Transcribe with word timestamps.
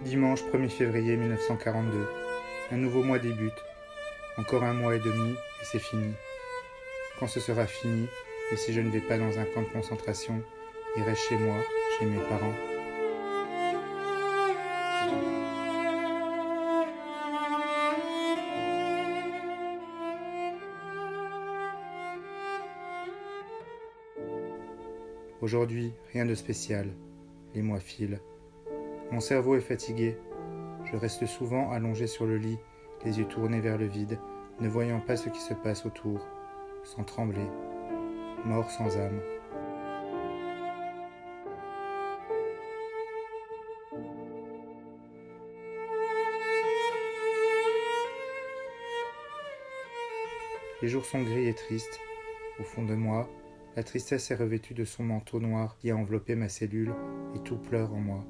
Dimanche 0.00 0.44
1er 0.44 0.68
février 0.68 1.16
1942. 1.16 2.06
Un 2.70 2.76
nouveau 2.76 3.02
mois 3.02 3.18
débute. 3.18 3.64
Encore 4.36 4.62
un 4.62 4.72
mois 4.72 4.94
et 4.94 5.00
demi 5.00 5.32
et 5.32 5.64
c'est 5.64 5.80
fini. 5.80 6.14
Quand 7.18 7.26
ce 7.26 7.40
sera 7.40 7.66
fini, 7.66 8.06
et 8.52 8.56
si 8.56 8.72
je 8.72 8.80
ne 8.80 8.90
vais 8.90 9.00
pas 9.00 9.18
dans 9.18 9.40
un 9.40 9.44
camp 9.44 9.62
de 9.62 9.66
concentration, 9.66 10.40
irai 10.96 11.16
chez 11.16 11.36
moi, 11.36 11.56
chez 11.98 12.06
mes 12.06 12.20
parents. 12.28 12.54
Aujourd'hui, 25.40 25.92
rien 26.12 26.24
de 26.24 26.36
spécial. 26.36 26.86
Les 27.56 27.62
mois 27.62 27.80
filent. 27.80 28.20
Mon 29.10 29.20
cerveau 29.20 29.56
est 29.56 29.60
fatigué. 29.60 30.18
Je 30.84 30.96
reste 30.96 31.24
souvent 31.24 31.70
allongé 31.70 32.06
sur 32.06 32.26
le 32.26 32.36
lit, 32.36 32.58
les 33.04 33.18
yeux 33.18 33.24
tournés 33.24 33.60
vers 33.60 33.78
le 33.78 33.86
vide, 33.86 34.18
ne 34.60 34.68
voyant 34.68 35.00
pas 35.00 35.16
ce 35.16 35.30
qui 35.30 35.40
se 35.40 35.54
passe 35.54 35.86
autour, 35.86 36.20
sans 36.84 37.04
trembler, 37.04 37.46
mort 38.44 38.70
sans 38.70 38.96
âme. 38.98 39.20
Les 50.82 50.88
jours 50.88 51.04
sont 51.04 51.22
gris 51.22 51.48
et 51.48 51.54
tristes. 51.54 51.98
Au 52.60 52.62
fond 52.62 52.84
de 52.84 52.94
moi, 52.94 53.28
la 53.74 53.82
tristesse 53.82 54.30
est 54.30 54.36
revêtue 54.36 54.74
de 54.74 54.84
son 54.84 55.02
manteau 55.02 55.40
noir 55.40 55.76
qui 55.78 55.90
a 55.90 55.96
enveloppé 55.96 56.34
ma 56.34 56.48
cellule 56.48 56.94
et 57.34 57.40
tout 57.40 57.56
pleure 57.56 57.92
en 57.92 58.00
moi. 58.00 58.24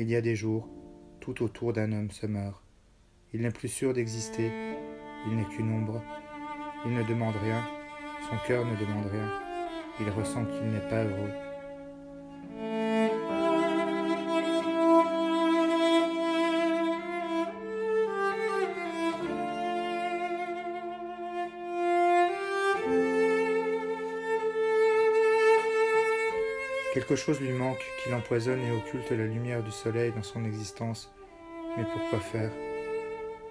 Il 0.00 0.08
y 0.08 0.14
a 0.14 0.20
des 0.20 0.36
jours, 0.36 0.68
tout 1.18 1.42
autour 1.42 1.72
d'un 1.72 1.90
homme 1.90 2.12
se 2.12 2.24
meurt. 2.24 2.62
Il 3.34 3.40
n'est 3.42 3.50
plus 3.50 3.66
sûr 3.66 3.92
d'exister, 3.92 4.48
il 5.26 5.36
n'est 5.36 5.44
qu'une 5.46 5.72
ombre. 5.72 6.00
Il 6.86 6.94
ne 6.94 7.02
demande 7.02 7.34
rien, 7.42 7.64
son 8.30 8.36
cœur 8.46 8.64
ne 8.64 8.76
demande 8.76 9.06
rien. 9.10 9.28
Il 9.98 10.08
ressent 10.10 10.44
qu'il 10.44 10.70
n'est 10.70 10.88
pas 10.88 11.02
heureux. 11.02 11.47
Quelque 26.94 27.16
chose 27.16 27.40
lui 27.40 27.52
manque 27.52 27.84
qui 28.02 28.10
l'empoisonne 28.10 28.62
et 28.62 28.70
occulte 28.70 29.10
la 29.10 29.26
lumière 29.26 29.62
du 29.62 29.70
soleil 29.70 30.10
dans 30.12 30.22
son 30.22 30.44
existence. 30.44 31.12
Mais 31.76 31.84
pourquoi 31.84 32.18
faire? 32.18 32.50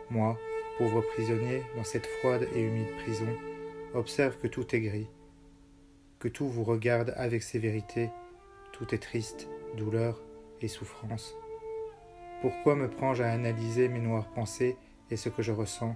Moi, 0.09 0.37
pauvre 0.77 1.01
prisonnier, 1.01 1.63
dans 1.75 1.83
cette 1.83 2.07
froide 2.07 2.47
et 2.55 2.61
humide 2.61 2.95
prison, 3.03 3.27
observe 3.93 4.37
que 4.37 4.47
tout 4.47 4.75
est 4.75 4.81
gris, 4.81 5.07
que 6.19 6.27
tout 6.27 6.47
vous 6.47 6.63
regarde 6.63 7.13
avec 7.15 7.43
sévérité, 7.43 8.09
tout 8.73 8.93
est 8.93 8.99
triste, 8.99 9.47
douleur 9.75 10.19
et 10.61 10.67
souffrance. 10.67 11.35
Pourquoi 12.41 12.75
me 12.75 12.89
prends-je 12.89 13.23
à 13.23 13.31
analyser 13.31 13.87
mes 13.87 14.01
noires 14.01 14.29
pensées 14.33 14.77
et 15.11 15.15
ce 15.15 15.29
que 15.29 15.43
je 15.43 15.51
ressens? 15.51 15.95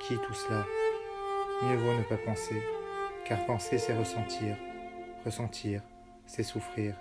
Qui 0.00 0.16
tout 0.18 0.34
cela 0.34 0.64
Mieux 1.62 1.76
vaut 1.76 1.94
ne 1.96 2.02
pas 2.02 2.18
penser, 2.18 2.62
car 3.24 3.44
penser 3.46 3.78
c'est 3.78 3.96
ressentir, 3.96 4.56
ressentir 5.24 5.80
c'est 6.26 6.42
souffrir. 6.42 6.94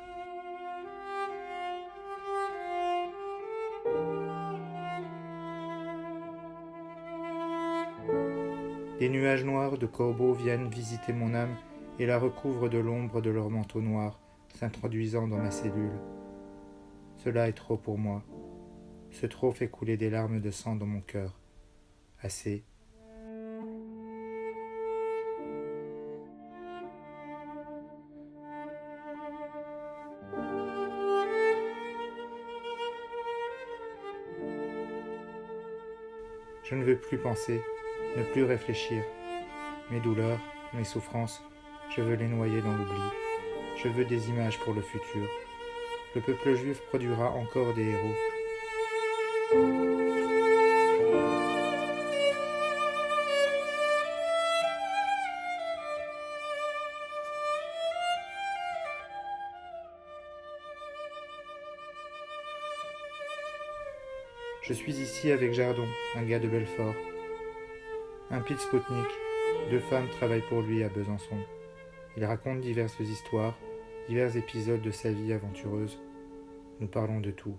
Des 8.99 9.09
nuages 9.09 9.43
noirs 9.43 9.77
de 9.77 9.85
corbeaux 9.85 10.33
viennent 10.33 10.69
visiter 10.69 11.11
mon 11.11 11.33
âme 11.33 11.55
et 11.99 12.05
la 12.05 12.17
recouvrent 12.17 12.69
de 12.69 12.77
l'ombre 12.77 13.21
de 13.21 13.29
leur 13.29 13.49
manteau 13.49 13.81
noir, 13.81 14.19
s'introduisant 14.55 15.27
dans 15.27 15.37
ma 15.37 15.51
cellule. 15.51 15.99
Cela 17.17 17.49
est 17.49 17.53
trop 17.53 17.77
pour 17.77 17.97
moi. 17.97 18.23
Ce 19.11 19.25
trop 19.25 19.51
fait 19.51 19.67
couler 19.67 19.97
des 19.97 20.09
larmes 20.09 20.39
de 20.39 20.51
sang 20.51 20.75
dans 20.75 20.85
mon 20.85 21.01
cœur. 21.01 21.37
Assez, 22.21 22.63
Je 36.67 36.73
ne 36.73 36.83
veux 36.83 36.97
plus 36.97 37.19
penser, 37.19 37.61
ne 38.17 38.23
plus 38.23 38.43
réfléchir. 38.43 39.03
Mes 39.91 39.99
douleurs, 39.99 40.39
mes 40.73 40.83
souffrances, 40.83 41.43
je 41.95 42.01
veux 42.01 42.15
les 42.15 42.27
noyer 42.27 42.59
dans 42.61 42.75
l'oubli. 42.75 43.01
Je 43.83 43.87
veux 43.87 44.03
des 44.03 44.29
images 44.29 44.59
pour 44.61 44.73
le 44.73 44.81
futur. 44.81 45.29
Le 46.15 46.21
peuple 46.21 46.55
juif 46.55 46.81
produira 46.87 47.29
encore 47.29 47.75
des 47.75 47.83
héros. 47.83 48.15
Je 64.67 64.73
suis 64.73 64.93
ici 64.93 65.31
avec 65.31 65.53
Jardon, 65.53 65.85
un 66.15 66.23
gars 66.23 66.39
de 66.39 66.47
Belfort. 66.47 66.95
Un 68.31 68.41
pit 68.41 68.57
Spoutnik. 68.59 69.05
Deux 69.69 69.79
femmes 69.79 70.09
travaillent 70.09 70.47
pour 70.49 70.63
lui 70.63 70.83
à 70.83 70.89
Besançon. 70.89 71.37
Il 72.17 72.25
raconte 72.25 72.61
diverses 72.61 72.99
histoires, 72.99 73.55
divers 74.09 74.35
épisodes 74.35 74.81
de 74.81 74.89
sa 74.89 75.11
vie 75.11 75.33
aventureuse. 75.33 76.01
Nous 76.79 76.87
parlons 76.87 77.19
de 77.19 77.29
tout. 77.29 77.55